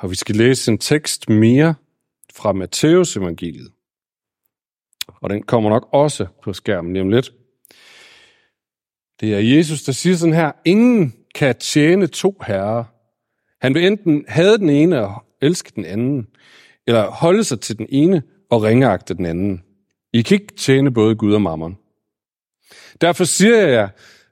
[0.00, 1.74] og vi skal læse en tekst mere
[2.34, 3.72] fra Matteus evangeliet.
[5.08, 7.32] Og den kommer nok også på skærmen lige om lidt.
[9.20, 12.84] Det er Jesus, der siger sådan her, ingen kan tjene to herrer.
[13.60, 16.26] Han vil enten have den ene og elske den anden,
[16.86, 19.62] eller holde sig til den ene og ringeagte den anden.
[20.12, 21.78] I kan ikke tjene både Gud og mammon.
[23.00, 23.88] Derfor siger jeg jer,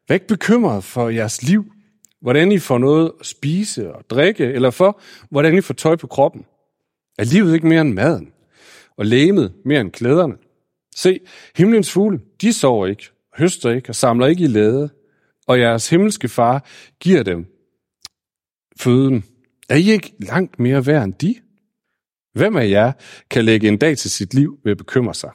[0.08, 1.72] vær ikke bekymret for jeres liv,
[2.20, 5.00] hvordan I får noget at spise og drikke, eller for,
[5.30, 6.44] hvordan I får tøj på kroppen.
[7.18, 8.32] Er livet ikke mere end maden,
[8.96, 10.34] og lægemet mere end klæderne?
[10.94, 11.20] Se,
[11.56, 14.90] himlens fugle, de sover ikke, høster ikke og samler ikke i lade,
[15.46, 16.66] og jeres himmelske far
[17.00, 17.46] giver dem
[18.80, 19.24] føden.
[19.68, 21.34] Er I ikke langt mere værd end de?
[22.32, 22.92] Hvem af jer
[23.30, 25.30] kan lægge en dag til sit liv ved at bekymre sig?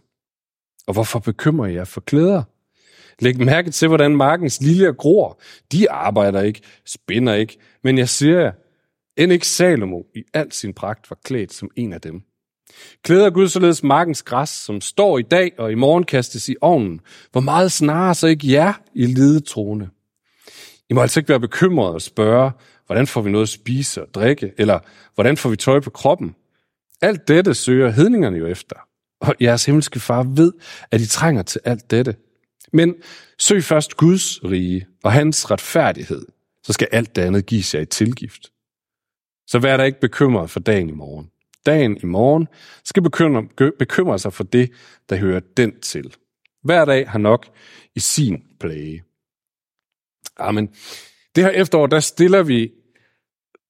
[0.87, 2.43] Og hvorfor bekymrer I jer for klæder?
[3.19, 5.41] Læg mærke til, hvordan markens liljer gror.
[5.71, 8.51] De arbejder ikke, spinder ikke, men jeg siger jer,
[9.17, 12.21] end ikke Salomo i al sin pragt var klædt som en af dem.
[13.03, 16.99] Klæder Gud således markens græs, som står i dag og i morgen kastes i ovnen.
[17.31, 19.89] Hvor meget snarere så ikke jer i lidetrone.
[20.89, 22.51] I må altså ikke være bekymrede og spørge,
[22.85, 24.79] hvordan får vi noget at spise og drikke, eller
[25.15, 26.35] hvordan får vi tøj på kroppen.
[27.01, 28.75] Alt dette søger hedningerne jo efter.
[29.21, 30.53] Og jeres himmelske far ved,
[30.91, 32.15] at I trænger til alt dette.
[32.73, 32.95] Men
[33.39, 36.25] søg først Guds rige og hans retfærdighed,
[36.63, 38.51] så skal alt det andet gives jer i tilgift.
[39.47, 41.29] Så vær der ikke bekymret for dagen i morgen.
[41.65, 42.47] Dagen i morgen
[42.83, 44.71] skal bekymre, bekymre sig for det,
[45.09, 46.15] der hører den til.
[46.63, 47.47] Hver dag har nok
[47.95, 49.03] i sin plage.
[50.37, 50.67] Amen.
[51.35, 52.71] Det her efterår, der stiller vi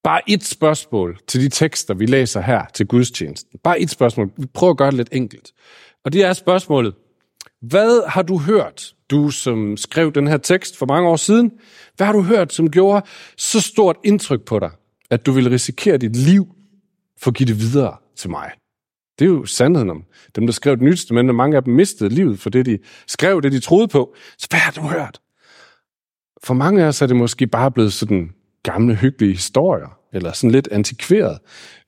[0.04, 3.60] bare et spørgsmål til de tekster, vi læser her til gudstjenesten.
[3.64, 4.32] Bare et spørgsmål.
[4.38, 5.54] Vi prøver at gøre det lidt enkelt.
[6.06, 6.96] Og det er spørgsmålet,
[7.64, 11.52] hvad har du hørt, du som skrev den her tekst for mange år siden?
[11.98, 13.06] Hvad har du hørt, som gjorde
[13.38, 14.72] så stort indtryk på dig,
[15.10, 16.48] at du ville risikere dit liv
[17.20, 18.52] for at give det videre til mig?
[19.20, 20.04] Det er jo sandheden om
[20.36, 23.42] dem, der skrev det nyeste, men mange af dem mistede livet for det, de skrev,
[23.42, 24.16] det de troede på.
[24.38, 25.22] Så hvad har du hørt?
[26.44, 28.30] For mange af os er det måske bare blevet sådan
[28.64, 31.40] gamle, hyggelige historier, eller sådan lidt antikveret.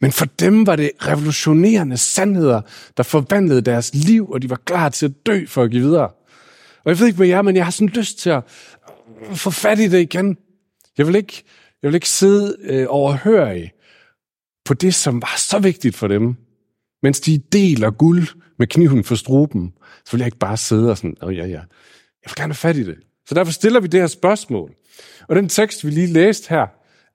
[0.02, 2.62] Men for dem var det revolutionerende sandheder,
[2.98, 6.10] der forvandlede deres liv, og de var klar til at dø for at give videre.
[6.84, 8.44] Og jeg ved ikke, med jer, men jeg har sådan lyst til at
[9.34, 10.38] få fat i det igen.
[10.98, 11.44] Jeg vil ikke,
[11.82, 13.72] jeg vil ikke sidde øh, overhørig
[14.66, 16.36] på det, som var så vigtigt for dem.
[17.04, 18.28] Mens de deler guld
[18.60, 19.74] med kniven for struben,
[20.06, 22.56] så vil jeg ikke bare sidde og sådan, åh ja, ja, jeg vil gerne have
[22.56, 22.96] fat i det.
[23.28, 24.72] Så derfor stiller vi det her spørgsmål.
[25.28, 26.68] Og den tekst, vi lige læste her,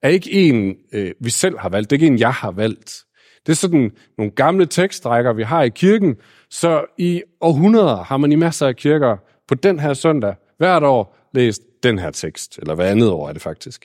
[0.03, 1.91] er ikke en, øh, vi selv har valgt.
[1.91, 3.05] Det er ikke en, jeg har valgt.
[3.47, 6.17] Det er sådan nogle gamle tekstrækker, vi har i kirken.
[6.51, 9.17] Så i århundreder har man i masser af kirker
[9.49, 13.33] på den her søndag hvert år læst den her tekst, eller hvad andet år er
[13.33, 13.85] det faktisk.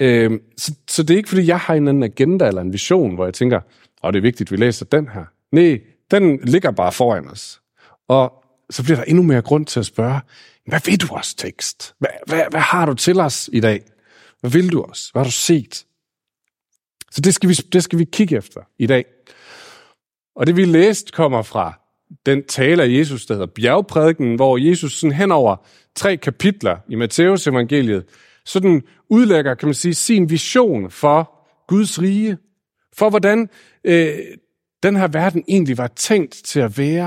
[0.00, 3.14] Øh, så, så det er ikke, fordi jeg har en anden agenda eller en vision,
[3.14, 3.60] hvor jeg tænker,
[4.02, 5.24] og det er vigtigt, at vi læser den her.
[5.52, 5.80] Nej,
[6.10, 7.60] den ligger bare foran os.
[8.08, 8.32] Og
[8.70, 10.20] så bliver der endnu mere grund til at spørge,
[10.66, 11.94] hvad ved du os, tekst?
[11.98, 13.82] Hvad, hvad, hvad har du til os i dag?
[14.42, 15.08] Hvad vil du os?
[15.12, 15.86] Hvad har du set?
[17.10, 19.04] Så det skal, vi, det skal vi kigge efter i dag.
[20.34, 21.80] Og det vi læst kommer fra
[22.26, 25.56] den tale af Jesus, der hedder bjergprædiken, hvor Jesus sådan hen over
[25.94, 28.04] tre kapitler i Matteus evangeliet,
[28.44, 31.30] sådan udlægger, kan man sige, sin vision for
[31.68, 32.38] Guds rige,
[32.92, 33.48] for hvordan
[33.84, 34.18] øh,
[34.82, 37.06] den her verden egentlig var tænkt til at være.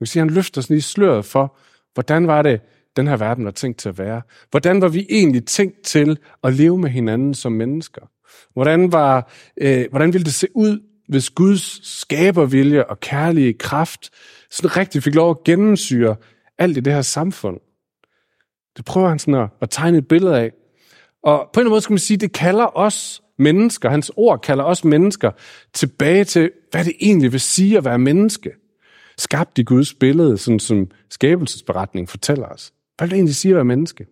[0.00, 1.56] kan sige, han løfter sådan i sløret for,
[1.94, 2.60] hvordan var det,
[2.98, 4.22] den her verden var tænkt til at være?
[4.50, 8.02] Hvordan var vi egentlig tænkt til at leve med hinanden som mennesker?
[8.52, 14.10] Hvordan, var, øh, hvordan ville det se ud, hvis Guds skabervilje og kærlige kraft
[14.50, 16.16] sådan rigtig fik lov at gennemsyre
[16.58, 17.60] alt i det her samfund?
[18.76, 20.52] Det prøver han sådan at, at tegne et billede af.
[21.22, 24.40] Og på en eller anden måde skal man sige, det kalder os mennesker, hans ord
[24.40, 25.30] kalder os mennesker
[25.74, 28.50] tilbage til, hvad det egentlig vil sige at være menneske.
[29.18, 32.72] Skabt i Guds billede, sådan som skabelsesberetningen fortæller os.
[32.98, 34.06] Hvad vil det egentlig sige at være menneske?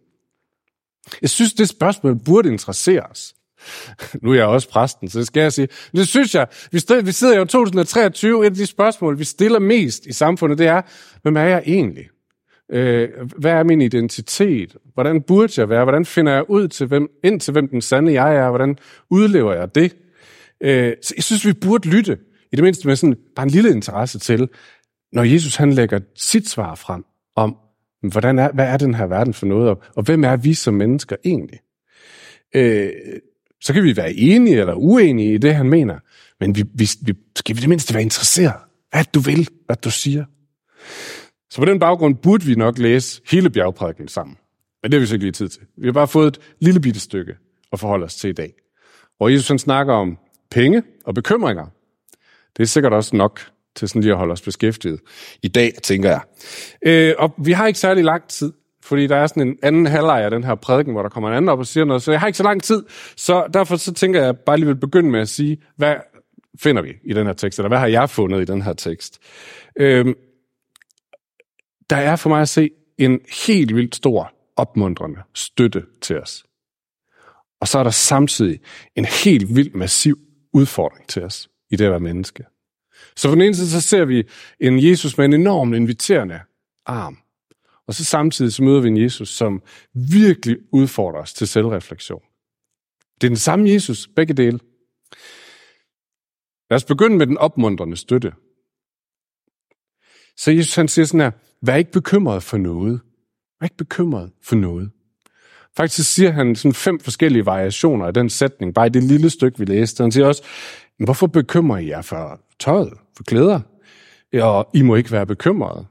[1.22, 3.34] Jeg synes, det spørgsmål burde interessere os.
[4.22, 5.68] Nu er jeg også præsten, så det skal jeg sige.
[5.92, 6.46] Det synes jeg.
[6.72, 8.46] Vi, vi sidder jo i 2023.
[8.46, 10.82] Et af de spørgsmål, vi stiller mest i samfundet, det er,
[11.22, 12.08] hvem er jeg egentlig?
[12.72, 14.76] Øh, hvad er min identitet?
[14.94, 15.84] Hvordan burde jeg være?
[15.84, 18.48] Hvordan finder jeg ud til hvem, ind til, hvem den sande jeg er?
[18.48, 18.78] Hvordan
[19.10, 19.96] udlever jeg det?
[20.60, 22.18] Øh, så jeg synes, vi burde lytte.
[22.52, 24.48] I det mindste med sådan, bare en lille interesse til,
[25.12, 27.04] når Jesus han lægger sit svar frem
[27.36, 27.56] om,
[28.08, 30.74] hvordan er, hvad er den her verden for noget, og, og hvem er vi som
[30.74, 31.60] mennesker egentlig?
[32.54, 32.90] Øh,
[33.60, 35.98] så kan vi være enige eller uenige i det, han mener,
[36.40, 38.54] men vi, vi, vi skal vi det mindste være interesseret.
[38.90, 40.24] Hvad du vil, hvad du siger.
[41.50, 44.36] Så på den baggrund burde vi nok læse hele bjergprædiken sammen.
[44.82, 45.62] Men det har vi så ikke lige tid til.
[45.76, 47.34] Vi har bare fået et lille bitte stykke
[47.72, 48.52] at forholde os til i dag.
[49.16, 50.18] Hvor Jesus han snakker om
[50.50, 51.66] penge og bekymringer.
[52.56, 53.40] Det er sikkert også nok
[53.76, 55.00] til sådan lige at holde os beskæftiget
[55.42, 56.20] i dag, tænker jeg.
[56.86, 58.52] Øh, og vi har ikke særlig lang tid,
[58.82, 61.36] fordi der er sådan en anden halvleg af den her prædiken, hvor der kommer en
[61.36, 62.84] anden op og siger noget, så jeg har ikke så lang tid,
[63.16, 65.94] så derfor så tænker jeg bare lige vil begynde med at sige, hvad
[66.60, 69.18] finder vi i den her tekst, eller hvad har jeg fundet i den her tekst?
[69.78, 70.06] Øh,
[71.90, 76.44] der er for mig at se en helt vildt stor opmuntrende støtte til os.
[77.60, 78.60] Og så er der samtidig
[78.96, 80.18] en helt vildt massiv
[80.52, 82.44] udfordring til os i det at være menneske.
[83.16, 84.24] Så på den ene side, så ser vi
[84.60, 86.40] en Jesus med en enormt inviterende
[86.86, 87.18] arm.
[87.86, 89.62] Og så samtidig så møder vi en Jesus, som
[89.94, 92.22] virkelig udfordrer os til selvreflektion.
[93.20, 94.58] Det er den samme Jesus, begge dele.
[96.70, 98.32] Lad os begynde med den opmuntrende støtte.
[100.36, 101.30] Så Jesus han siger sådan her,
[101.62, 103.00] vær ikke bekymret for noget.
[103.60, 104.90] Vær ikke bekymret for noget.
[105.76, 109.58] Faktisk siger han sådan fem forskellige variationer af den sætning, bare i det lille stykke,
[109.58, 110.02] vi læste.
[110.02, 110.42] Han siger også,
[110.98, 113.60] hvorfor bekymrer I jer for tøjet, for glæder,
[114.42, 115.86] Og I må ikke være bekymrede.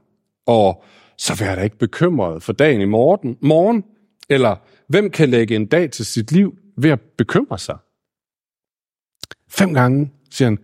[0.46, 0.84] Og
[1.18, 3.84] så vær da ikke bekymret for dagen i morgen, morgen.
[4.28, 4.56] Eller
[4.88, 7.76] hvem kan lægge en dag til sit liv ved at bekymre sig?
[9.48, 10.58] Fem gange siger han,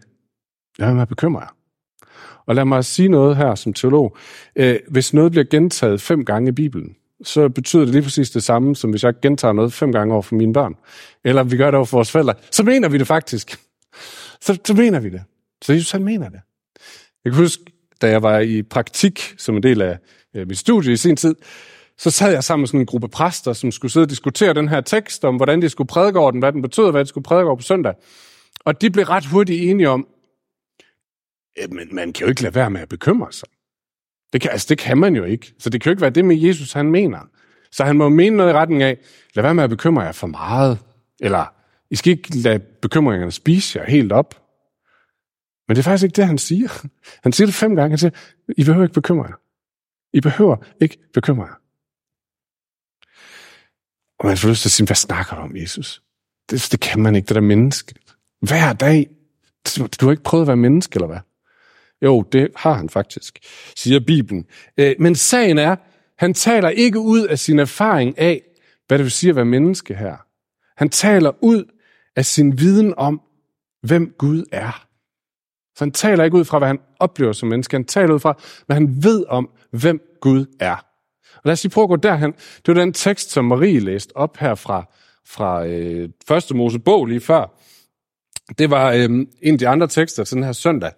[0.79, 1.57] lad mig bekymre jer.
[2.47, 4.17] Og lad mig sige noget her som teolog.
[4.57, 8.43] Øh, hvis noget bliver gentaget fem gange i Bibelen, så betyder det lige præcis det
[8.43, 10.75] samme, som hvis jeg gentager noget fem gange over for mine børn.
[11.25, 12.35] Eller vi gør det over for vores forældre.
[12.51, 13.59] Så mener vi det faktisk.
[14.41, 15.23] Så, så mener vi det.
[15.63, 16.41] Så Jesus han mener det.
[17.25, 17.65] Jeg kan huske,
[18.03, 19.99] da jeg var i praktik som en del af
[20.35, 21.35] øh, mit studie i sin tid,
[21.99, 24.69] så sad jeg sammen med sådan en gruppe præster, som skulle sidde og diskutere den
[24.69, 27.25] her tekst, om hvordan de skulle prædike over den, hvad den betød, hvad de skulle
[27.25, 27.95] prædike over på søndag.
[28.65, 30.07] Og de blev ret hurtigt enige om,
[31.69, 33.49] men man kan jo ikke lade være med at bekymre sig.
[34.33, 35.55] Det kan, altså, det kan man jo ikke.
[35.59, 37.19] Så det kan jo ikke være det med Jesus, han mener.
[37.73, 38.99] Så han må mene noget i retning af,
[39.35, 40.79] lad være med at bekymre jer for meget.
[41.21, 41.45] Eller,
[41.91, 44.42] I skal ikke lade bekymringerne spise jer helt op.
[45.69, 46.87] Men det er faktisk ikke det, han siger.
[47.23, 47.91] Han siger det fem gange.
[47.91, 48.11] Han siger,
[48.49, 49.35] I behøver ikke bekymre jer.
[50.13, 51.55] I behøver ikke bekymre jer.
[54.19, 56.03] Og man får lyst til at sige, hvad snakker du om, Jesus?
[56.51, 57.95] Det, det kan man ikke, det der menneske.
[58.41, 59.11] Hver dag.
[59.77, 61.21] Du, du har ikke prøvet at være menneske, eller hvad?
[62.03, 63.39] Jo, det har han faktisk,
[63.77, 64.47] siger Bibelen.
[64.77, 65.77] Øh, men sagen er,
[66.19, 68.43] han taler ikke ud af sin erfaring af,
[68.87, 70.17] hvad det vil sige at være menneske her.
[70.77, 71.65] Han taler ud
[72.17, 73.21] af sin viden om,
[73.83, 74.87] hvem Gud er.
[75.77, 77.77] Så han taler ikke ud fra, hvad han oplever som menneske.
[77.77, 80.77] Han taler ud fra, hvad han ved om, hvem Gud er.
[81.35, 82.33] Og lad os lige prøve at gå derhen.
[82.33, 84.85] Det var den tekst, som Marie læste op her fra,
[85.27, 87.59] fra øh, første Mosebog lige før.
[88.59, 89.05] Det var øh,
[89.43, 90.91] en af de andre tekster til den her søndag.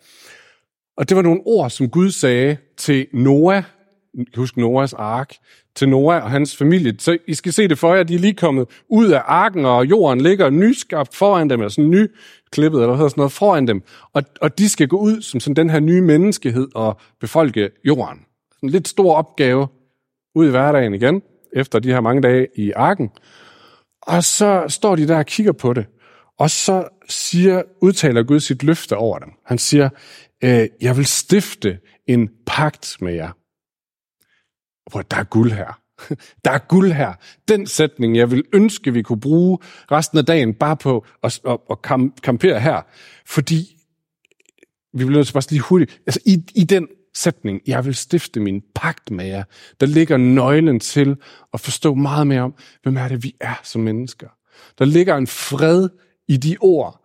[0.96, 3.62] Og det var nogle ord, som Gud sagde til Noah,
[4.36, 5.34] husk Noahs ark,
[5.74, 6.94] til Noah og hans familie.
[6.98, 9.86] Så I skal se det for jer, de er lige kommet ud af arken, og
[9.86, 12.06] jorden ligger nyskabt foran dem, eller en ny
[12.54, 13.82] klippet, eller hvad sådan noget, foran dem.
[14.12, 18.18] Og, og de skal gå ud som sådan den her nye menneskehed og befolke jorden.
[18.62, 19.68] En lidt stor opgave
[20.34, 21.22] ud i hverdagen igen,
[21.52, 23.10] efter de her mange dage i arken.
[24.02, 25.86] Og så står de der og kigger på det.
[26.38, 29.28] Og så siger, udtaler Gud sit løfte over dem.
[29.46, 29.88] Han siger,
[30.44, 33.30] øh, jeg vil stifte en pagt med jer.
[34.90, 35.80] Hvor der er guld her.
[36.44, 37.12] Der er guld her.
[37.48, 39.58] Den sætning, jeg vil ønske, vi kunne bruge
[39.90, 41.82] resten af dagen bare på at, at, at
[42.22, 42.82] kampere her.
[43.26, 43.76] Fordi
[44.92, 46.00] vi bliver nødt til bare lige hurtigt.
[46.06, 49.44] Altså i, i den sætning, jeg vil stifte min pagt med jer,
[49.80, 51.16] der ligger nøglen til
[51.52, 54.28] at forstå meget mere om, hvem er det, vi er som mennesker.
[54.78, 55.88] Der ligger en fred
[56.28, 57.04] i de ord,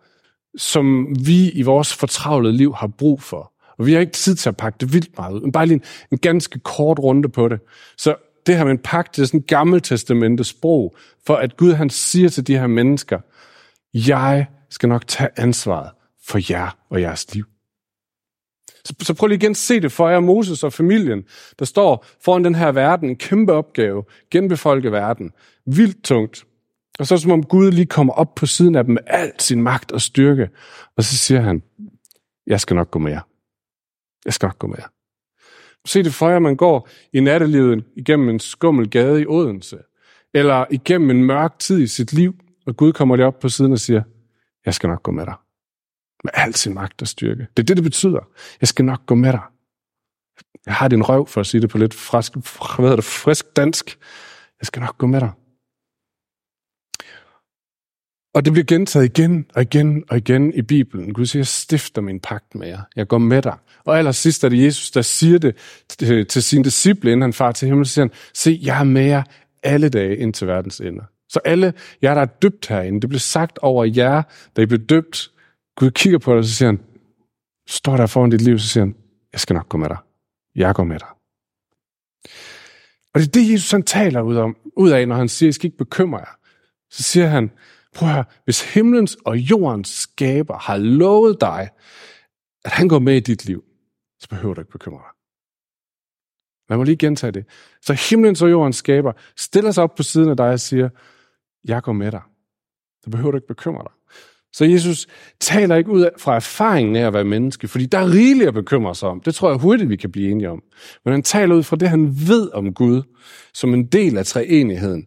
[0.56, 3.52] som vi i vores fortravlede liv har brug for.
[3.78, 5.74] Og vi har ikke tid til at pakke det vildt meget ud, men bare lige
[5.74, 5.82] en,
[6.12, 7.60] en ganske kort runde på det.
[7.98, 8.14] Så
[8.46, 9.26] det her med en pagt, det er
[9.96, 13.20] sådan en sprog, for at Gud han siger til de her mennesker,
[13.94, 15.90] jeg skal nok tage ansvaret
[16.26, 17.44] for jer og jeres liv.
[18.84, 21.24] Så, så prøv lige igen at se det for jer, Moses og familien,
[21.58, 25.30] der står foran den her verden, en kæmpe opgave, genbefolke verden,
[25.66, 26.44] vildt tungt.
[26.98, 29.62] Og så som om Gud lige kommer op på siden af dem med al sin
[29.62, 30.50] magt og styrke.
[30.96, 31.62] Og så siger han,
[32.46, 33.20] jeg skal nok gå med jer.
[34.24, 34.99] Jeg skal nok gå med jer.
[35.86, 39.78] Se det for jer, man går i nattelivet igennem en skummel gade i Odense.
[40.34, 42.34] Eller igennem en mørk tid i sit liv.
[42.66, 44.02] Og Gud kommer lige op på siden og siger,
[44.66, 45.34] jeg skal nok gå med dig.
[46.24, 47.46] Med al sin magt og styrke.
[47.56, 48.28] Det er det, det betyder.
[48.60, 49.42] Jeg skal nok gå med dig.
[50.66, 53.56] Jeg har din røv, for at sige det på lidt frisk, hvad hedder det, frisk
[53.56, 53.98] dansk.
[54.60, 55.30] Jeg skal nok gå med dig.
[58.34, 61.12] Og det bliver gentaget igen og igen og igen i Bibelen.
[61.12, 62.80] Gud siger, jeg stifter min pagt med jer.
[62.96, 63.56] Jeg går med dig.
[63.84, 65.56] Og allersidst er det Jesus, der siger det
[66.02, 69.04] øh, til sine disciple, inden han far til himlen, siger han, se, jeg er med
[69.04, 69.22] jer
[69.62, 71.04] alle dage ind til verdens ende.
[71.28, 74.22] Så alle jer, der er døbt herinde, det blev sagt over jer,
[74.56, 75.30] da I blev døbt.
[75.76, 76.80] Gud kigger på dig, og så siger han,
[77.68, 78.94] står der foran dit liv, så siger han,
[79.32, 79.98] jeg skal nok gå med dig.
[80.54, 81.08] Jeg går med dig.
[83.14, 85.52] Og det er det, Jesus han taler ud, om, ud af, når han siger, I
[85.52, 86.36] skal ikke bekymre jer.
[86.90, 87.50] Så siger han,
[87.94, 91.68] prøv at høre, hvis himlens og jordens skaber har lovet dig,
[92.64, 93.64] at han går med i dit liv,
[94.20, 95.16] så behøver du ikke bekymre dig.
[96.68, 97.44] Lad mig lige gentage det.
[97.82, 100.88] Så himlens og jordens skaber stiller sig op på siden af dig og siger,
[101.64, 102.22] jeg går med dig.
[103.04, 103.92] Så behøver du ikke bekymre dig.
[104.52, 105.06] Så Jesus
[105.40, 108.94] taler ikke ud fra erfaringen af at være menneske, fordi der er rigeligt at bekymre
[108.94, 109.20] sig om.
[109.20, 110.62] Det tror jeg hurtigt, vi kan blive enige om.
[111.04, 113.02] Men han taler ud fra det, han ved om Gud,
[113.54, 115.06] som en del af treenigheden.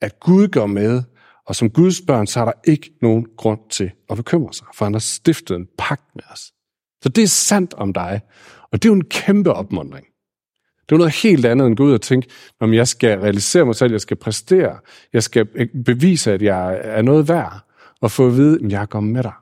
[0.00, 1.02] At Gud går med,
[1.46, 4.84] og som Guds børn, så er der ikke nogen grund til at bekymre sig, for
[4.84, 6.52] han har stiftet en pagt med os.
[7.02, 8.20] Så det er sandt om dig,
[8.72, 10.06] og det er jo en kæmpe opmundring.
[10.88, 12.28] Det er noget helt andet end gå ud og tænke,
[12.60, 14.78] om jeg skal realisere mig selv, jeg skal præstere,
[15.12, 15.46] jeg skal
[15.84, 17.60] bevise, at jeg er noget værd
[18.00, 19.32] og få at vide, at jeg kommer med dig.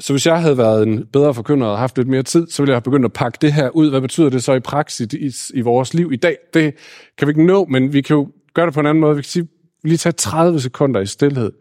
[0.00, 2.70] Så hvis jeg havde været en bedre forkynder og haft lidt mere tid, så ville
[2.70, 3.90] jeg have begyndt at pakke det her ud.
[3.90, 6.36] Hvad betyder det så i praksis i, i vores liv i dag?
[6.54, 6.74] Det
[7.18, 9.16] kan vi ikke nå, men vi kan jo gøre det på en anden måde.
[9.16, 9.48] Vi kan sige,
[9.84, 11.52] lige tage 30 sekunder i stillhed.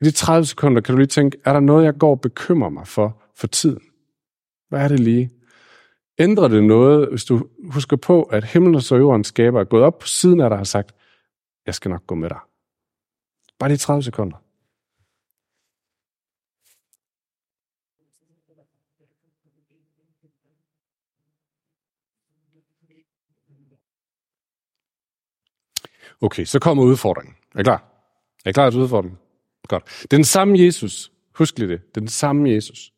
[0.00, 2.68] I de 30 sekunder kan du lige tænke, er der noget, jeg går og bekymrer
[2.68, 3.80] mig for for tiden?
[4.68, 5.30] Hvad er det lige?
[6.18, 9.98] Ændrer det noget, hvis du husker på, at himlen og jorden skaber er gået op
[9.98, 10.94] på siden af dig og har sagt,
[11.66, 12.38] jeg skal nok gå med dig.
[13.58, 14.41] Bare de 30 sekunder.
[26.22, 27.34] Okay, så kommer udfordringen.
[27.54, 27.84] Er I klar?
[28.44, 29.18] Er I klar til udfordringen?
[29.68, 30.06] Godt.
[30.10, 31.12] Den samme Jesus.
[31.38, 31.94] Husk lige det.
[31.94, 32.92] Den samme Jesus.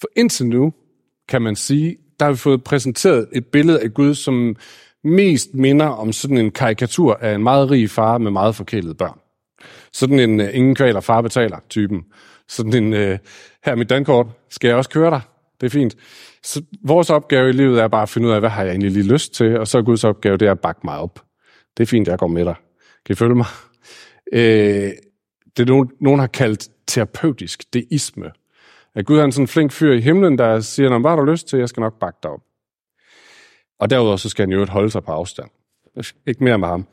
[0.00, 0.72] For indtil nu,
[1.28, 4.56] kan man sige, der har vi fået præsenteret et billede af Gud, som
[5.04, 9.18] mest minder om sådan en karikatur af en meget rig far med meget forkælede børn.
[9.92, 12.04] Sådan en uh, ingen kvaler far betaler typen.
[12.48, 13.18] Sådan en, uh, her
[13.64, 15.20] er mit dankort, skal jeg også køre dig?
[15.60, 15.96] Det er fint.
[16.42, 18.90] Så vores opgave i livet er bare at finde ud af, hvad har jeg egentlig
[18.90, 21.27] lige lyst til, og så er Guds opgave, det er at bakke mig op.
[21.76, 22.54] Det er fint, jeg går med dig.
[23.06, 23.46] Kan I følge mig?
[24.32, 24.92] Øh,
[25.56, 28.30] det er nogen, nogen har kaldt terapeutisk deisme.
[28.94, 31.48] At Gud er en sådan flink fyr i himlen, der siger, hvad har du lyst
[31.48, 32.40] til, jeg skal nok bakke dig op.
[33.78, 35.48] Og derudover så skal han jo holde sig på afstand.
[36.26, 36.86] Ikke mere med ham.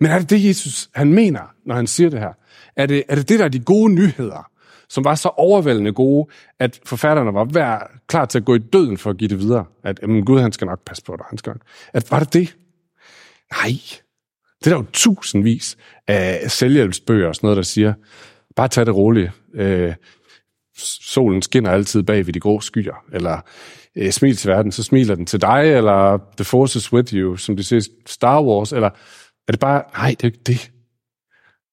[0.00, 2.32] Men er det det, Jesus han mener, når han siger det her?
[2.76, 4.50] Er det, er det det, der er de gode nyheder,
[4.88, 8.98] som var så overvældende gode, at forfatterne var vær, klar til at gå i døden
[8.98, 9.64] for at give det videre?
[9.84, 11.26] At jamen, Gud, han skal nok passe på dig.
[11.28, 11.62] Han skal nok.
[11.92, 12.56] At, var det det?
[13.52, 13.72] Nej.
[14.64, 15.76] Det er der jo tusindvis
[16.06, 17.94] af selvhjælpsbøger og sådan noget, der siger,
[18.56, 19.32] bare tag det roligt.
[19.54, 19.94] Øh,
[20.76, 23.40] solen skinner altid bag ved de grå skyer, eller
[23.96, 27.36] øh, smil til verden, så smiler den til dig, eller The Force is with you,
[27.36, 28.90] som det siger Star Wars, eller
[29.48, 30.70] er det bare, nej, det er ikke det.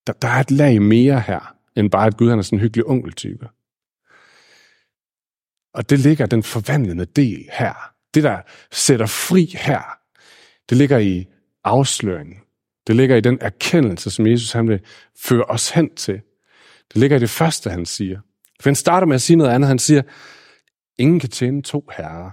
[0.07, 2.61] Der, der er et lag mere her, end bare, at Gud han er sådan en
[2.61, 3.49] hyggelig onkeltype.
[5.73, 7.73] Og det ligger den forvandlende del her.
[8.13, 8.41] Det, der
[8.71, 9.81] sætter fri her,
[10.69, 11.25] det ligger i
[11.63, 12.35] afsløringen.
[12.87, 14.79] Det ligger i den erkendelse, som Jesus han vil
[15.17, 16.21] føre os hen til.
[16.93, 18.19] Det ligger i det første, han siger.
[18.61, 19.67] For han starter med at sige noget andet.
[19.67, 20.01] Han siger,
[20.97, 22.31] ingen kan tjene to herrer.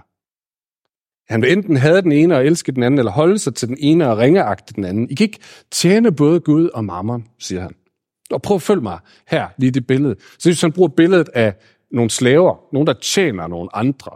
[1.33, 3.77] Han vil enten have den ene og elske den anden, eller holde sig til den
[3.79, 5.09] ene og ringeagte den anden.
[5.09, 5.39] I kan ikke
[5.71, 7.75] tjene både Gud og mammon, siger han.
[8.31, 10.15] Og prøv at følge mig her, lige det billede.
[10.39, 11.55] Så hvis han bruger billedet af
[11.91, 14.11] nogle slaver, nogen der tjener nogle andre.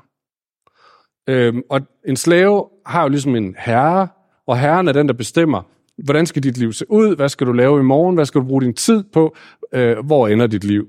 [1.29, 4.08] Øhm, og en slave har jo ligesom en herre,
[4.48, 5.63] og herren er den, der bestemmer,
[6.03, 8.46] hvordan skal dit liv se ud, hvad skal du lave i morgen, hvad skal du
[8.46, 9.36] bruge din tid på,
[9.74, 10.88] øh, hvor ender dit liv.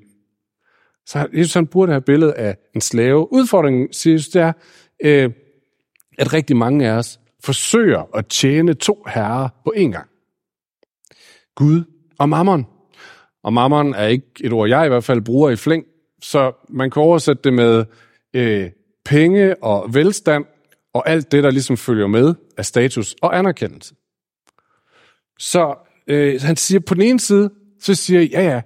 [1.07, 3.33] Så Jesus han bruger det her billede af en slave.
[3.33, 4.53] Udfordringen, siger Jesus, det er,
[5.05, 5.31] øh,
[6.19, 10.09] at rigtig mange af os forsøger at tjene to herrer på én gang.
[11.55, 11.85] Gud
[12.19, 12.67] og mammon.
[13.43, 15.85] Og mammon er ikke et ord, jeg i hvert fald bruger i flæng,
[16.23, 17.85] så man kan oversætte det med
[18.35, 18.71] øh,
[19.05, 20.45] penge og velstand,
[20.93, 23.95] og alt det, der ligesom følger med af status og anerkendelse.
[25.41, 25.75] Så
[26.07, 28.63] øh, han siger på den ene side, så siger jeg, ja ja,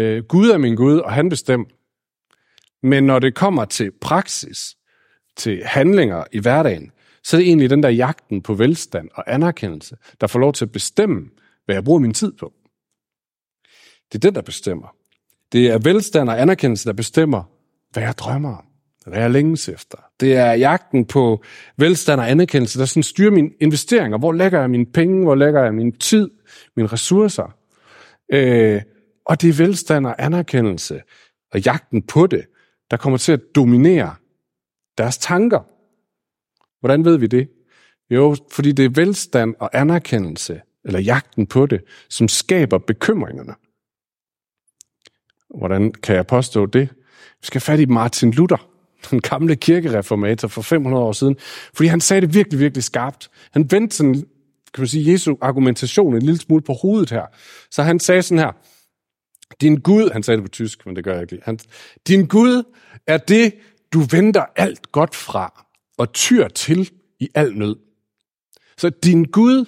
[0.00, 1.66] øh, Gud er min Gud, og han bestemmer.
[2.82, 4.76] Men når det kommer til praksis,
[5.36, 6.90] til handlinger i hverdagen,
[7.22, 10.64] så er det egentlig den der jagten på velstand og anerkendelse, der får lov til
[10.64, 11.30] at bestemme,
[11.64, 12.52] hvad jeg bruger min tid på.
[14.12, 14.96] Det er det, der bestemmer.
[15.52, 17.42] Det er velstand og anerkendelse, der bestemmer,
[17.90, 18.64] hvad jeg drømmer om,
[19.08, 19.98] hvad jeg længes efter.
[20.20, 21.42] Det er jagten på
[21.76, 24.18] velstand og anerkendelse, der sådan styrer mine investeringer.
[24.18, 25.24] Hvor lægger jeg mine penge?
[25.24, 26.30] Hvor lægger jeg min tid?
[26.76, 27.54] Mine ressourcer?
[28.32, 28.82] Øh,
[29.24, 31.02] og det er velstand og anerkendelse
[31.52, 32.46] og jagten på det,
[32.90, 34.14] der kommer til at dominere
[34.98, 35.60] deres tanker.
[36.80, 37.48] Hvordan ved vi det?
[38.10, 43.54] Jo, fordi det er velstand og anerkendelse, eller jagten på det, som skaber bekymringerne.
[45.58, 46.88] Hvordan kan jeg påstå det?
[47.40, 48.68] Vi skal fat i Martin Luther,
[49.10, 51.36] den gamle kirkereformator for 500 år siden,
[51.74, 53.30] fordi han sagde det virkelig, virkelig skarpt.
[53.50, 54.14] Han vendte sådan,
[54.74, 57.26] kan man sige, Jesu argumentation en lille smule på hovedet her.
[57.70, 58.52] Så han sagde sådan her,
[59.60, 61.42] din Gud, han sagde det på tysk, men det gør jeg ikke lige.
[61.44, 61.58] Han,
[62.08, 62.62] din Gud
[63.06, 63.54] er det,
[63.92, 65.64] du venter alt godt fra
[65.98, 66.90] og tyr til
[67.20, 67.76] i al nød.
[68.78, 69.64] Så din Gud,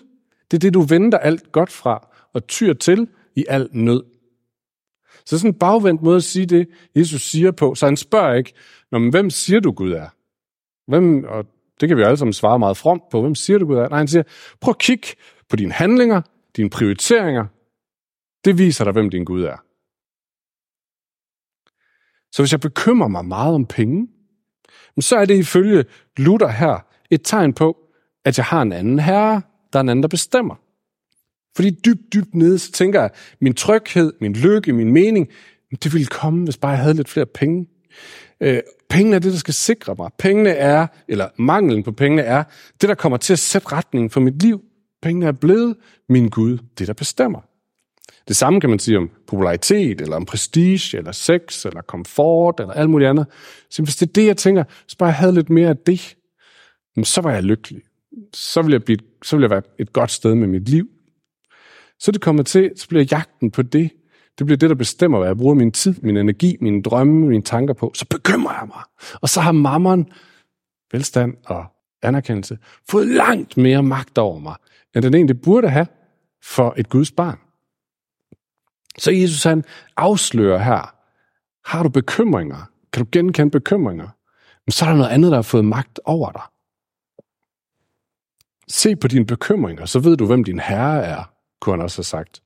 [0.50, 4.02] det er det, du venter alt godt fra og tyr til i al nød.
[5.26, 7.74] Så sådan en bagvendt måde at sige det, Jesus siger på.
[7.74, 8.52] Så han spørger ikke,
[8.92, 10.08] Nå, men hvem siger du Gud er?
[10.86, 11.46] Hvem, og
[11.80, 13.20] det kan vi jo alle sammen svare meget fromt på.
[13.20, 13.88] Hvem siger du Gud er?
[13.88, 14.22] Nej, han siger,
[14.60, 15.08] prøv at kigge
[15.48, 16.22] på dine handlinger,
[16.56, 17.46] dine prioriteringer.
[18.44, 19.56] Det viser dig, hvem din Gud er.
[22.32, 24.08] Så hvis jeg bekymrer mig meget om penge,
[25.00, 25.84] så er det ifølge
[26.16, 27.76] Luther her et tegn på,
[28.24, 29.42] at jeg har en anden herre,
[29.72, 30.54] der er en anden, der bestemmer.
[31.56, 35.28] Fordi dybt, dybt nede, så tænker jeg, min tryghed, min lykke, min mening,
[35.82, 37.66] det ville komme, hvis bare jeg havde lidt flere penge.
[38.40, 40.10] Øh, Pengene er det, der skal sikre mig.
[40.18, 42.44] Pengene er, eller manglen på pengene er,
[42.80, 44.60] det, der kommer til at sætte retningen for mit liv.
[45.02, 45.76] Pengene er blevet
[46.08, 47.40] min Gud, det der bestemmer.
[48.28, 52.72] Det samme kan man sige om popularitet, eller om prestige, eller sex, eller komfort, eller
[52.72, 53.26] alt muligt andet.
[53.70, 56.16] Så hvis det er det, jeg tænker, så bare jeg havde lidt mere af det,
[57.04, 57.82] så var jeg lykkelig.
[58.34, 60.88] Så ville jeg, blive, så ville jeg være et godt sted med mit liv.
[61.98, 63.90] Så det kommer til, så bliver jagten på det,
[64.40, 67.42] det bliver det, der bestemmer, hvad jeg bruger min tid, min energi, mine drømme, mine
[67.42, 67.92] tanker på.
[67.94, 68.82] Så bekymrer jeg mig.
[69.20, 70.12] Og så har mammon,
[70.92, 71.64] velstand og
[72.02, 72.58] anerkendelse,
[72.90, 74.54] fået langt mere magt over mig,
[74.94, 75.86] end den egentlig burde have
[76.42, 77.38] for et Guds barn.
[78.98, 79.64] Så Jesus han
[79.96, 80.94] afslører her,
[81.64, 82.70] har du bekymringer?
[82.92, 84.08] Kan du genkende bekymringer?
[84.66, 86.42] Men så er der noget andet, der har fået magt over dig.
[88.68, 91.22] Se på dine bekymringer, så ved du, hvem din herre er,
[91.60, 92.42] kunne han også have sagt.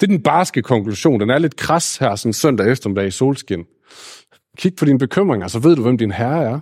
[0.00, 1.20] Det er den barske konklusion.
[1.20, 3.64] Den er lidt kras her, sådan søndag eftermiddag i solskin.
[4.56, 6.60] Kig på dine bekymringer, så ved du, hvem din herre er.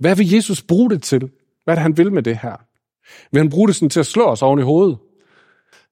[0.00, 1.30] Hvad vil Jesus bruge det til?
[1.64, 2.56] Hvad er det, han vil med det her?
[3.32, 4.98] Vil han bruge det sådan til at slå os oven i hovedet?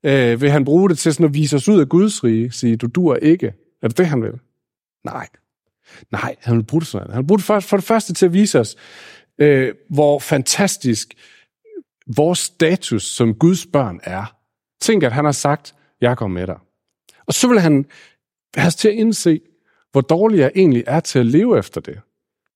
[0.05, 2.53] Øh, vil han bruge det til sådan at vise os ud af Guds rige?
[2.53, 3.53] Sige, du dur ikke.
[3.83, 4.33] Er det det, han vil?
[5.05, 5.29] Nej.
[6.13, 7.11] Nej, han vil bruge det sådan.
[7.11, 8.77] Han vil bruge det for, for det første til at vise os,
[9.39, 11.15] øh, hvor fantastisk
[12.17, 14.35] vores status som Guds børn er.
[14.81, 16.59] Tænk, at han har sagt, jeg går med dig.
[17.27, 17.85] Og så vil han
[18.57, 19.41] have til at indse,
[19.93, 22.01] hvor dårlig jeg egentlig er til at leve efter det.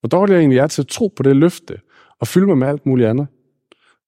[0.01, 1.81] Hvor dårlig jeg egentlig er til at tro på det løfte,
[2.21, 3.27] og fylde mig med alt muligt andet.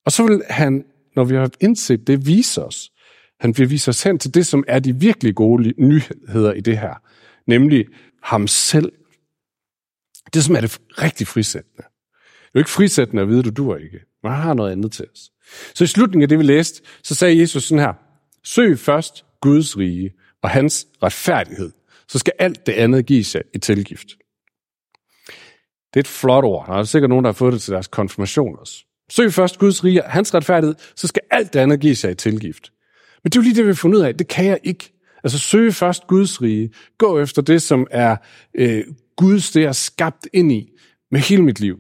[0.06, 0.84] Og så vil han,
[1.16, 2.90] når vi har indset det, vise os,
[3.40, 6.78] han vil vise os hen til det, som er de virkelig gode nyheder i det
[6.78, 6.94] her.
[7.46, 7.86] Nemlig
[8.22, 8.92] ham selv.
[10.34, 11.82] Det, som er det rigtig frisættende.
[11.82, 14.00] Det er jo ikke frisættende at vide, at du dur ikke.
[14.22, 15.30] Man har noget andet til os.
[15.74, 17.92] Så i slutningen af det, vi læste, så sagde Jesus sådan her.
[18.44, 21.72] Søg først Guds rige og hans retfærdighed.
[22.09, 24.09] Så skal alt det andet gives jer i tilgift.
[25.94, 26.66] Det er et flot ord.
[26.66, 28.85] Der er sikkert nogen, der har fået det til deres konfirmation også.
[29.11, 32.14] Søg først Guds rige og hans retfærdighed, så skal alt det andet gives jer i
[32.14, 32.72] tilgift.
[33.22, 34.14] Men det er jo lige det, vi har fundet ud af.
[34.14, 34.92] Det kan jeg ikke.
[35.24, 36.70] Altså søge først Guds rige.
[36.98, 38.16] Gå efter det, som er
[38.54, 38.85] øh,
[39.16, 40.70] Guds, det er skabt ind i
[41.11, 41.78] med hele mit liv.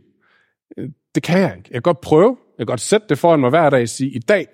[0.78, 1.68] Øh, det kan jeg ikke.
[1.68, 2.36] Jeg kan godt prøve.
[2.58, 4.46] Jeg kan godt sætte det foran mig hver dag og sige, i dag,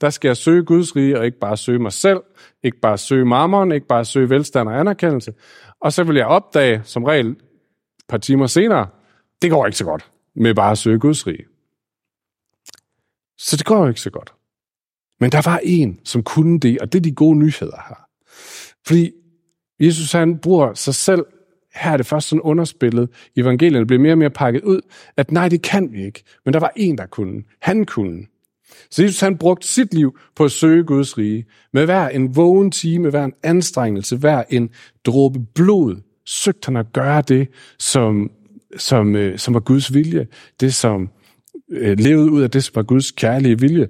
[0.00, 2.20] der skal jeg søge Guds rige, og ikke bare søge mig selv,
[2.62, 5.32] ikke bare søge marmoren, ikke bare søge velstand og anerkendelse.
[5.80, 7.36] Og så vil jeg opdage, som regel et
[8.08, 8.86] par timer senere,
[9.42, 11.44] det går ikke så godt med bare at søge Guds rige.
[13.38, 14.34] Så det går jo ikke så godt.
[15.20, 18.08] Men der var en, som kunne det, og det er de gode nyheder her.
[18.86, 19.12] Fordi
[19.80, 21.24] Jesus han bruger sig selv,
[21.74, 24.80] her er det først sådan underspillet, evangelierne bliver mere og mere pakket ud,
[25.16, 26.24] at nej, det kan vi ikke.
[26.44, 27.44] Men der var en, der kunne.
[27.60, 28.26] Han kunne.
[28.90, 31.46] Så Jesus han brugte sit liv på at søge Guds rige.
[31.72, 34.70] Med hver en vågen time, hver en anstrengelse, hver en
[35.06, 38.30] dråbe blod, søgte han at gøre det, som,
[38.76, 40.26] som, øh, som var Guds vilje.
[40.60, 41.08] Det, som
[41.70, 43.88] øh, levede ud af det, som var Guds kærlige vilje.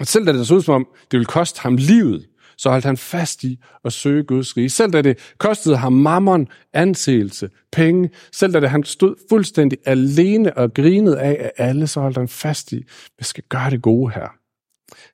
[0.00, 2.84] Og selv da det så ud som om, det ville koste ham livet, så holdt
[2.84, 4.70] han fast i at søge Guds rige.
[4.70, 10.56] Selv da det kostede ham mammon, anseelse, penge, selv da det, han stod fuldstændig alene
[10.56, 12.84] og grinede af af alle, så holdt han fast i,
[13.18, 14.28] vi skal gøre det gode her.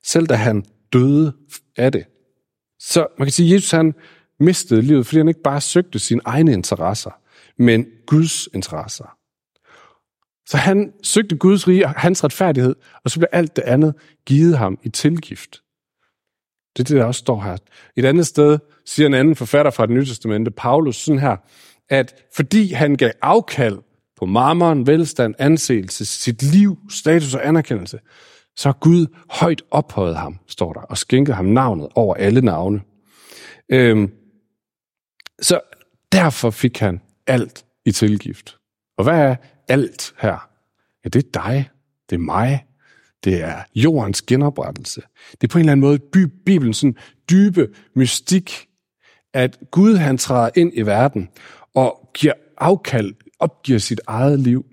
[0.03, 1.33] Selv da han døde
[1.77, 2.05] af det.
[2.79, 3.93] Så man kan sige, at Jesus han
[4.39, 7.11] mistede livet, fordi han ikke bare søgte sine egne interesser,
[7.57, 9.17] men Guds interesser.
[10.45, 14.57] Så han søgte Guds rige og hans retfærdighed, og så blev alt det andet givet
[14.57, 15.62] ham i tilgift.
[16.77, 17.57] Det er det, der også står her.
[17.95, 21.37] Et andet sted siger en anden forfatter fra det nye testamente, Paulus, sådan her,
[21.89, 23.79] at fordi han gav afkald
[24.17, 27.99] på marmoren, velstand, anseelse, sit liv, status og anerkendelse,
[28.55, 32.81] så Gud højt ophøjet ham, står der, og skænkede ham navnet over alle navne.
[33.69, 34.11] Øhm,
[35.41, 35.59] Så
[36.11, 38.57] derfor fik han alt i tilgift.
[38.97, 39.35] Og hvad er
[39.67, 40.49] alt her?
[41.05, 41.69] Ja, det er dig.
[42.09, 42.65] Det er mig.
[43.23, 45.01] Det er jordens genoprettelse.
[45.31, 45.99] Det er på en eller anden måde
[46.45, 46.95] Bibelens sådan
[47.29, 48.67] dybe mystik,
[49.33, 51.29] at Gud han træder ind i verden
[51.75, 54.65] og giver afkald, opgiver sit eget liv,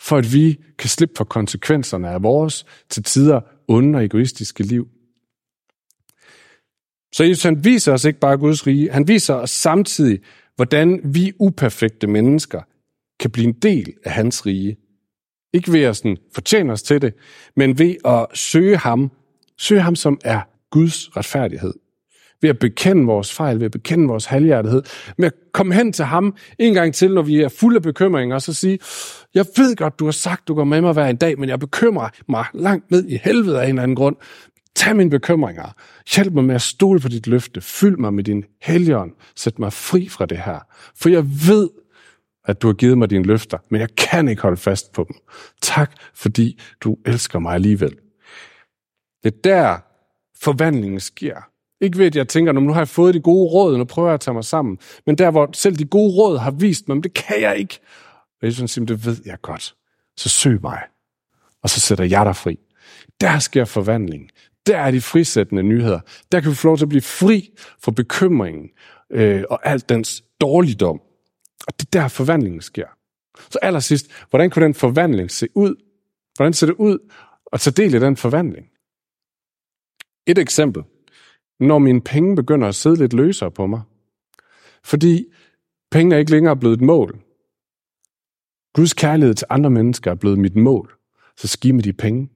[0.00, 4.88] for at vi kan slippe for konsekvenserne af vores til tider onde og egoistiske liv.
[7.14, 10.20] Så Jesus han viser os ikke bare Guds rige, han viser os samtidig,
[10.56, 12.62] hvordan vi uperfekte mennesker
[13.20, 14.76] kan blive en del af hans rige.
[15.54, 17.14] Ikke ved at sådan fortjene os til det,
[17.56, 19.10] men ved at søge ham,
[19.58, 20.40] søge ham som er
[20.70, 21.74] Guds retfærdighed.
[22.42, 24.82] Ved at bekende vores fejl, ved at bekende vores halvhjertighed,
[25.18, 28.34] med at komme hen til ham en gang til, når vi er fulde af bekymringer,
[28.34, 28.78] og så sige,
[29.34, 31.60] jeg ved godt, du har sagt, du går med mig hver en dag, men jeg
[31.60, 34.16] bekymrer mig langt ned i helvede af en eller anden grund.
[34.76, 35.74] Tag mine bekymringer.
[36.16, 37.60] Hjælp mig med at stole på dit løfte.
[37.60, 39.12] Fyld mig med din helgen.
[39.36, 40.58] Sæt mig fri fra det her.
[40.96, 41.68] For jeg ved,
[42.44, 45.16] at du har givet mig dine løfter, men jeg kan ikke holde fast på dem.
[45.62, 47.96] Tak, fordi du elsker mig alligevel.
[49.24, 49.78] Det er der,
[50.42, 51.36] forvandlingen sker.
[51.80, 54.14] Ikke ved, at jeg tænker, nu har jeg fået de gode råd, nu prøver jeg
[54.14, 54.78] at tage mig sammen.
[55.06, 57.80] Men der, hvor selv de gode råd har vist mig, men det kan jeg ikke.
[58.40, 59.74] Og Jesus siger, det ved jeg godt.
[60.16, 60.82] Så søg mig.
[61.62, 62.58] Og så sætter jeg dig fri.
[63.20, 64.30] Der sker forvandling.
[64.66, 66.00] Der er de frisættende nyheder.
[66.32, 67.50] Der kan vi få lov til at blive fri
[67.82, 68.68] for bekymringen
[69.10, 71.00] øh, og alt dens dårligdom.
[71.66, 72.86] Og det er der forvandlingen sker.
[73.50, 75.74] Så allersidst, hvordan kunne den forvandling se ud?
[76.36, 76.98] Hvordan ser det ud
[77.52, 78.66] at tage del i den forvandling?
[80.26, 80.82] Et eksempel.
[81.60, 83.82] Når mine penge begynder at sidde lidt løsere på mig.
[84.84, 85.26] Fordi
[85.90, 87.20] penge er ikke længere blevet et mål.
[88.74, 90.94] Guds kærlighed til andre mennesker er blevet mit mål.
[91.36, 92.30] Så giv de penge.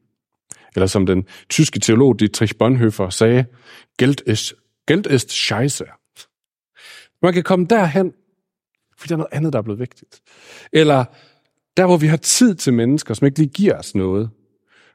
[0.75, 3.47] Eller som den tyske teolog Dietrich Bonhoeffer sagde,
[3.99, 4.55] Geld ist,
[4.87, 5.85] Geld ist scheiße.
[7.23, 8.13] Man kan komme derhen,
[8.99, 10.21] fordi der er noget andet, der er blevet vigtigt.
[10.73, 11.05] Eller
[11.77, 14.31] der, hvor vi har tid til mennesker, som ikke lige giver os noget.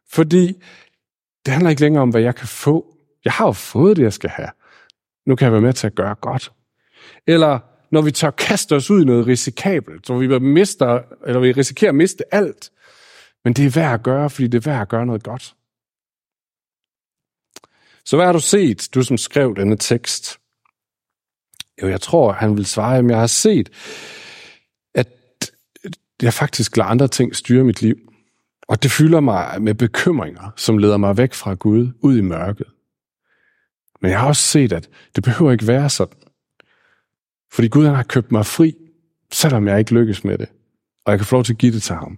[0.09, 0.63] Fordi
[1.45, 2.97] det handler ikke længere om, hvad jeg kan få.
[3.25, 4.49] Jeg har jo fået det, jeg skal have.
[5.25, 6.51] Nu kan jeg være med til at gøre godt.
[7.27, 7.59] Eller
[7.91, 11.91] når vi tør kaste os ud i noget risikabelt, så vi mister, eller vi risikerer
[11.91, 12.71] at miste alt.
[13.43, 15.55] Men det er værd at gøre, fordi det er værd at gøre noget godt.
[18.05, 20.39] Så hvad har du set, du som skrev denne tekst?
[21.81, 23.69] Jo, jeg tror, han vil svare, at jeg har set,
[24.95, 25.07] at
[26.21, 27.95] jeg faktisk lader andre ting styre mit liv.
[28.67, 32.67] Og det fylder mig med bekymringer, som leder mig væk fra Gud, ud i mørket.
[34.01, 36.17] Men jeg har også set, at det behøver ikke være sådan.
[37.51, 38.75] Fordi Gud han har købt mig fri,
[39.31, 40.47] selvom jeg ikke lykkes med det.
[41.05, 42.17] Og jeg kan få lov til at give det til ham.